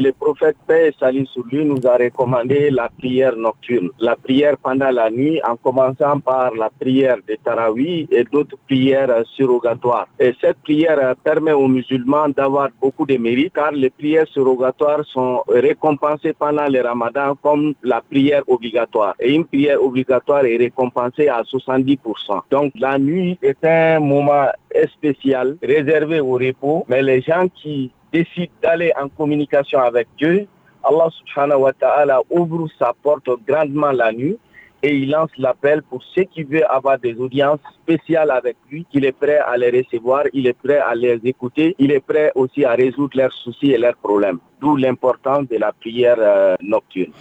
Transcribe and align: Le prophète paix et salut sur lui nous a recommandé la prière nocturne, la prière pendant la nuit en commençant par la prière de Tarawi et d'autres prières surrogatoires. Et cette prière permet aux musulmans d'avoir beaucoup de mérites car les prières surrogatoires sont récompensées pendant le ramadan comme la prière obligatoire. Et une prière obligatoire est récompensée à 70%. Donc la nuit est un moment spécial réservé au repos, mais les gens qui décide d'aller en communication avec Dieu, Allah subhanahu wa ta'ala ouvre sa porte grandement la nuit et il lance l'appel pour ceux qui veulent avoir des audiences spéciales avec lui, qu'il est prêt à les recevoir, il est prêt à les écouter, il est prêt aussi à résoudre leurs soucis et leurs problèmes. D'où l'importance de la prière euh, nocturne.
Le 0.00 0.12
prophète 0.12 0.56
paix 0.64 0.90
et 0.90 0.94
salut 1.00 1.26
sur 1.26 1.44
lui 1.50 1.64
nous 1.64 1.84
a 1.84 1.96
recommandé 1.96 2.70
la 2.70 2.88
prière 2.88 3.34
nocturne, 3.36 3.90
la 3.98 4.14
prière 4.14 4.56
pendant 4.56 4.92
la 4.92 5.10
nuit 5.10 5.40
en 5.44 5.56
commençant 5.56 6.20
par 6.20 6.54
la 6.54 6.70
prière 6.70 7.16
de 7.28 7.34
Tarawi 7.34 8.06
et 8.12 8.22
d'autres 8.22 8.56
prières 8.68 9.24
surrogatoires. 9.34 10.06
Et 10.20 10.36
cette 10.40 10.58
prière 10.58 11.16
permet 11.24 11.50
aux 11.50 11.66
musulmans 11.66 12.28
d'avoir 12.28 12.68
beaucoup 12.80 13.06
de 13.06 13.16
mérites 13.16 13.54
car 13.54 13.72
les 13.72 13.90
prières 13.90 14.28
surrogatoires 14.28 15.04
sont 15.04 15.42
récompensées 15.48 16.32
pendant 16.32 16.68
le 16.68 16.80
ramadan 16.80 17.34
comme 17.42 17.74
la 17.82 18.00
prière 18.00 18.44
obligatoire. 18.46 19.16
Et 19.18 19.34
une 19.34 19.46
prière 19.46 19.82
obligatoire 19.82 20.44
est 20.44 20.58
récompensée 20.58 21.26
à 21.26 21.42
70%. 21.42 22.42
Donc 22.52 22.72
la 22.78 23.00
nuit 23.00 23.36
est 23.42 23.64
un 23.64 23.98
moment 23.98 24.46
spécial 24.94 25.56
réservé 25.60 26.20
au 26.20 26.34
repos, 26.34 26.84
mais 26.88 27.02
les 27.02 27.20
gens 27.20 27.48
qui 27.48 27.90
décide 28.12 28.50
d'aller 28.62 28.92
en 29.00 29.08
communication 29.08 29.80
avec 29.80 30.08
Dieu, 30.18 30.46
Allah 30.84 31.08
subhanahu 31.10 31.60
wa 31.62 31.72
ta'ala 31.72 32.20
ouvre 32.30 32.66
sa 32.78 32.92
porte 33.02 33.28
grandement 33.46 33.90
la 33.90 34.12
nuit 34.12 34.38
et 34.82 34.94
il 34.94 35.10
lance 35.10 35.30
l'appel 35.38 35.82
pour 35.82 36.02
ceux 36.14 36.22
qui 36.24 36.44
veulent 36.44 36.66
avoir 36.70 36.98
des 36.98 37.14
audiences 37.18 37.58
spéciales 37.82 38.30
avec 38.30 38.56
lui, 38.70 38.86
qu'il 38.90 39.04
est 39.04 39.12
prêt 39.12 39.38
à 39.38 39.56
les 39.56 39.70
recevoir, 39.70 40.24
il 40.32 40.46
est 40.46 40.52
prêt 40.52 40.78
à 40.78 40.94
les 40.94 41.18
écouter, 41.24 41.74
il 41.78 41.90
est 41.90 42.00
prêt 42.00 42.30
aussi 42.34 42.64
à 42.64 42.74
résoudre 42.74 43.16
leurs 43.16 43.32
soucis 43.32 43.72
et 43.72 43.78
leurs 43.78 43.96
problèmes. 43.96 44.38
D'où 44.60 44.76
l'importance 44.76 45.48
de 45.48 45.56
la 45.56 45.72
prière 45.72 46.16
euh, 46.18 46.54
nocturne. 46.60 47.12